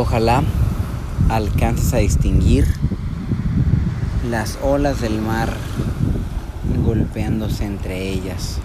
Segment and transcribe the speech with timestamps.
[0.00, 0.44] Ojalá
[1.28, 2.68] alcances a distinguir
[4.30, 5.52] las olas del mar
[6.84, 8.58] golpeándose entre ellas.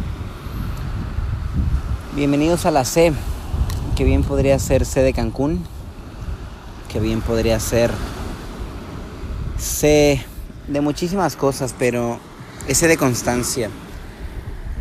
[2.16, 3.14] Bienvenidos a la C,
[3.96, 5.64] que bien podría ser C de Cancún,
[6.88, 7.90] que bien podría ser
[9.58, 10.24] C
[10.68, 12.20] de muchísimas cosas, pero
[12.68, 13.72] ese de constancia.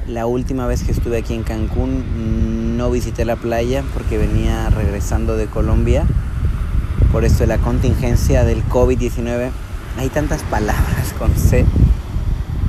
[0.06, 5.38] La última vez que estuve aquí en Cancún no visité la playa porque venía regresando
[5.38, 6.04] de Colombia
[7.10, 9.50] por esto de la contingencia del COVID-19.
[9.98, 11.64] Hay tantas palabras con C.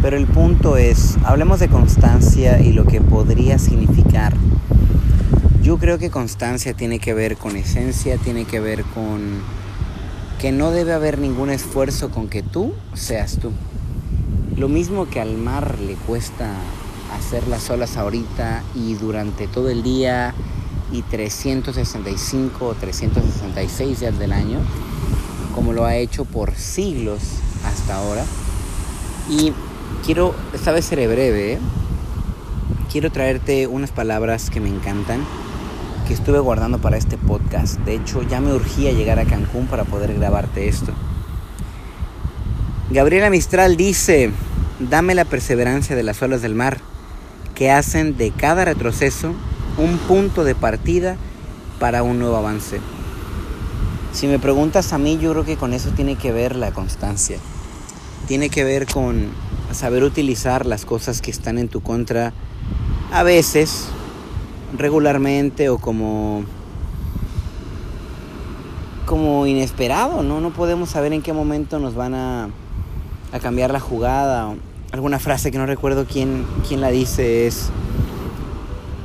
[0.02, 4.34] Pero el punto es, hablemos de constancia y lo que podría significar.
[5.62, 9.42] Yo creo que constancia tiene que ver con esencia, tiene que ver con
[10.40, 13.52] que no debe haber ningún esfuerzo con que tú seas tú.
[14.58, 16.52] Lo mismo que al mar le cuesta
[17.18, 20.34] hacer las olas ahorita y durante todo el día
[20.94, 24.60] y 365 o 366 días del año,
[25.56, 27.20] como lo ha hecho por siglos
[27.66, 28.24] hasta ahora.
[29.28, 29.52] Y
[30.06, 31.60] quiero, esta vez seré breve, ¿eh?
[32.92, 35.26] quiero traerte unas palabras que me encantan,
[36.08, 37.80] que estuve guardando para este podcast.
[37.80, 40.94] De hecho, ya me urgía llegar a Cancún para poder grabarte esto.
[42.92, 44.30] Gabriela Mistral dice,
[44.80, 46.78] dame la perseverancia de las olas del mar,
[47.56, 49.34] que hacen de cada retroceso
[49.78, 51.18] un punto de partida
[51.80, 52.80] para un nuevo avance.
[54.12, 57.38] Si me preguntas a mí, yo creo que con eso tiene que ver la constancia.
[58.28, 59.30] Tiene que ver con
[59.72, 62.32] saber utilizar las cosas que están en tu contra
[63.12, 63.88] a veces,
[64.78, 66.44] regularmente o como
[69.06, 70.40] como inesperado, ¿no?
[70.40, 72.50] No podemos saber en qué momento nos van a,
[73.32, 74.56] a cambiar la jugada.
[74.92, 77.70] Alguna frase que no recuerdo quién, quién la dice es,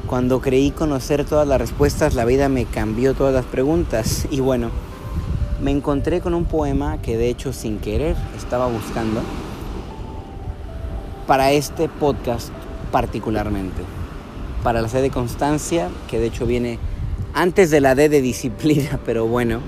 [0.08, 4.26] cuando creí conocer todas las respuestas, la vida me cambió todas las preguntas.
[4.30, 4.70] Y bueno,
[5.62, 9.20] me encontré con un poema que de hecho sin querer estaba buscando
[11.26, 12.48] para este podcast
[12.90, 13.82] particularmente.
[14.62, 16.78] Para la C de constancia, que de hecho viene
[17.34, 19.60] antes de la D de disciplina, pero bueno.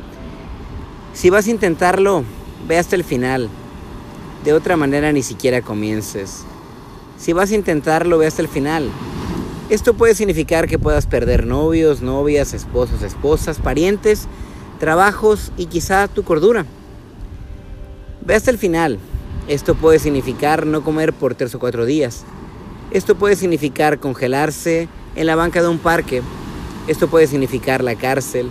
[1.13, 2.25] Si vas a intentarlo,
[2.67, 3.51] ve hasta el final.
[4.43, 6.45] De otra manera ni siquiera comiences.
[7.19, 8.91] Si vas a intentarlo, ve hasta el final.
[9.71, 14.27] Esto puede significar que puedas perder novios, novias, esposos, esposas, parientes,
[14.81, 16.67] trabajos y quizá tu cordura.
[18.27, 18.99] Ve hasta el final.
[19.47, 22.25] Esto puede significar no comer por tres o cuatro días.
[22.91, 26.21] Esto puede significar congelarse en la banca de un parque.
[26.89, 28.51] Esto puede significar la cárcel.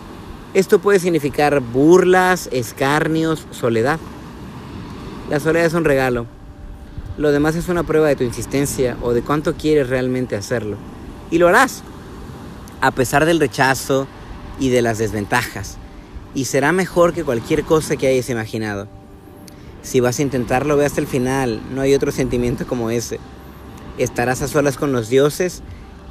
[0.54, 4.00] Esto puede significar burlas, escarnios, soledad.
[5.30, 6.28] La soledad es un regalo.
[7.18, 10.78] Lo demás es una prueba de tu insistencia o de cuánto quieres realmente hacerlo
[11.32, 11.84] y lo harás,
[12.82, 14.08] a pesar del rechazo
[14.60, 15.78] y de las desventajas.
[16.34, 18.88] Y será mejor que cualquier cosa que hayas imaginado.
[19.82, 23.20] Si vas a intentarlo, ve hasta el final, no hay otro sentimiento como ese.
[23.98, 25.62] Estarás a solas con los dioses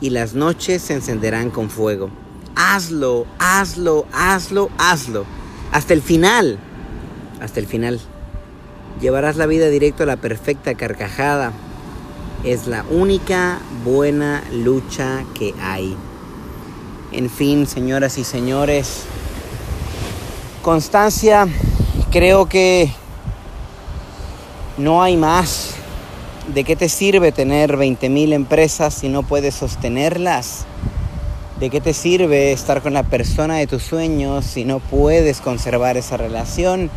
[0.01, 2.11] y las noches se encenderán con fuego.
[2.57, 5.25] Hazlo, hazlo, hazlo, hazlo.
[5.73, 6.59] Hasta el final.
[7.41, 8.01] Hasta el final.
[9.01, 11.53] Llevarás la vida directo a la perfecta carcajada,
[12.45, 15.97] es la única buena lucha que hay.
[17.13, 19.05] En fin, señoras y señores,
[20.63, 21.47] constancia,
[22.11, 22.91] creo que
[24.77, 25.75] no hay más.
[26.55, 30.65] ¿De qué te sirve tener 20.000 empresas si no puedes sostenerlas?
[31.61, 35.97] ¿De qué te sirve estar con la persona de tus sueños si no puedes conservar
[35.97, 36.91] esa relación?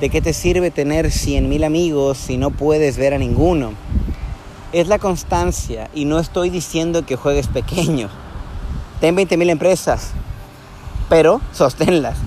[0.00, 3.72] ¿De qué te sirve tener 100.000 amigos si no puedes ver a ninguno?
[4.80, 8.10] Es la constancia y no estoy diciendo que juegues pequeño.
[9.00, 10.10] Ten 20 mil empresas,
[11.08, 12.18] pero sosténlas.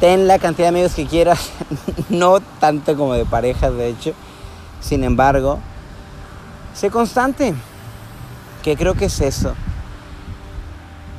[0.00, 1.50] Ten la cantidad de amigos que quieras,
[2.08, 4.14] no tanto como de parejas, de hecho.
[4.80, 5.58] Sin embargo,
[6.72, 7.52] sé constante,
[8.62, 9.52] que creo que es eso.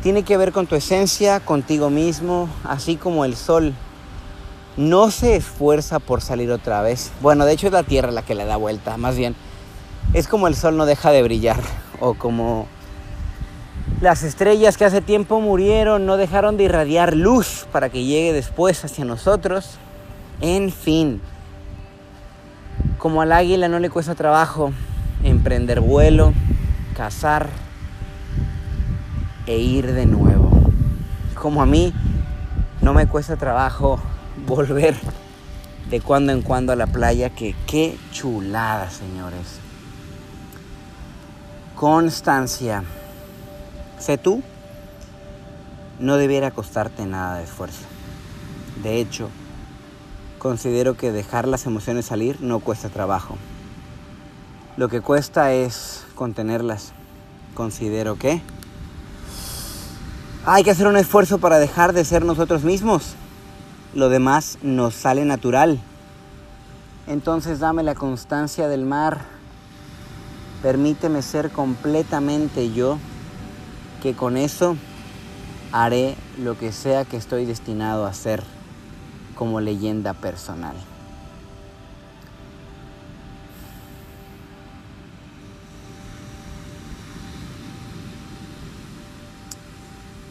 [0.01, 3.75] Tiene que ver con tu esencia, contigo mismo, así como el sol.
[4.75, 7.11] No se esfuerza por salir otra vez.
[7.21, 9.35] Bueno, de hecho es la tierra la que le da vuelta, más bien
[10.13, 11.59] es como el sol no deja de brillar
[11.99, 12.67] o como
[14.01, 18.83] las estrellas que hace tiempo murieron no dejaron de irradiar luz para que llegue después
[18.83, 19.77] hacia nosotros.
[20.41, 21.21] En fin,
[22.97, 24.73] como al águila no le cuesta trabajo
[25.23, 26.33] emprender vuelo,
[26.97, 27.47] cazar
[29.45, 30.49] e ir de nuevo.
[31.35, 31.93] Como a mí
[32.81, 33.99] no me cuesta trabajo
[34.47, 34.95] volver
[35.89, 39.70] de cuando en cuando a la playa, que qué chulada, señores
[41.81, 42.83] constancia.
[43.97, 44.43] Sé tú,
[45.99, 47.81] no debiera costarte nada de esfuerzo.
[48.83, 49.29] De hecho,
[50.37, 53.35] considero que dejar las emociones salir no cuesta trabajo.
[54.77, 56.93] Lo que cuesta es contenerlas.
[57.55, 58.43] Considero que
[60.45, 63.15] hay que hacer un esfuerzo para dejar de ser nosotros mismos.
[63.95, 65.79] Lo demás nos sale natural.
[67.07, 69.30] Entonces dame la constancia del mar.
[70.61, 72.99] Permíteme ser completamente yo,
[74.01, 74.75] que con eso
[75.71, 78.43] haré lo que sea que estoy destinado a hacer
[79.35, 80.75] como leyenda personal.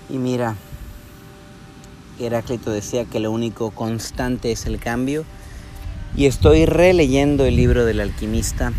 [0.08, 0.56] Y mira,
[2.18, 5.24] Heráclito decía que lo único constante es el cambio.
[6.16, 8.72] Y estoy releyendo el libro del alquimista.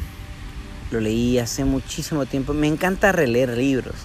[0.92, 2.54] Lo leí hace muchísimo tiempo.
[2.54, 3.96] Me encanta releer libros.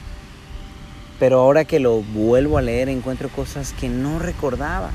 [1.19, 4.91] Pero ahora que lo vuelvo a leer encuentro cosas que no recordaba.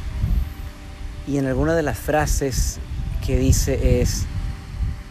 [1.28, 2.80] Y en alguna de las frases
[3.26, 4.26] que dice es,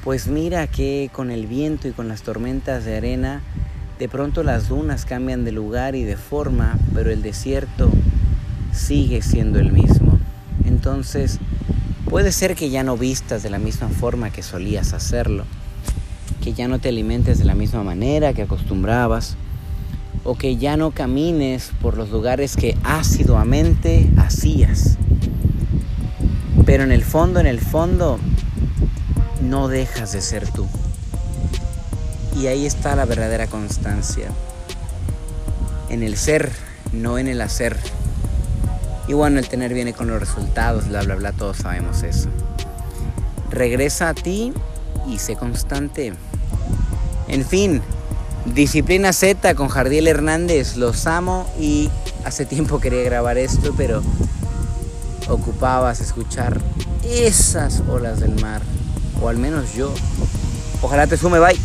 [0.02, 3.42] pues mira que con el viento y con las tormentas de arena,
[3.98, 7.90] de pronto las dunas cambian de lugar y de forma, pero el desierto
[8.72, 10.18] sigue siendo el mismo.
[10.64, 11.38] Entonces,
[12.08, 15.44] puede ser que ya no vistas de la misma forma que solías hacerlo,
[16.40, 19.37] que ya no te alimentes de la misma manera que acostumbrabas,
[20.25, 24.96] o que ya no camines por los lugares que asiduamente hacías.
[26.66, 28.19] Pero en el fondo, en el fondo,
[29.42, 30.66] no dejas de ser tú.
[32.38, 34.28] Y ahí está la verdadera constancia.
[35.88, 36.52] En el ser,
[36.92, 37.76] no en el hacer.
[39.08, 42.28] Y bueno, el tener viene con los resultados, bla, bla, bla, todos sabemos eso.
[43.50, 44.52] Regresa a ti
[45.08, 46.12] y sé constante.
[47.30, 47.80] En fin,
[48.44, 51.88] Disciplina Z con Jardiel Hernández, los amo y
[52.24, 54.02] hace tiempo quería grabar esto, pero
[55.28, 56.60] ocupabas escuchar
[57.04, 58.62] esas olas del mar,
[59.22, 59.94] o al menos yo.
[60.82, 61.56] Ojalá te sume, bye.